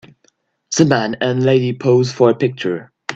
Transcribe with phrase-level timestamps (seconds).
[0.75, 2.91] The man and lady pose for a picture.